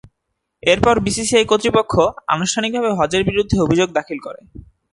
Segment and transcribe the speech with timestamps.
[0.63, 1.93] এরপর বিসিসিআই কর্তৃপক্ষ
[2.27, 4.39] আনুষ্ঠানিকভাবে হজের বিরুদ্ধে অভিযোগ দাখিল করে।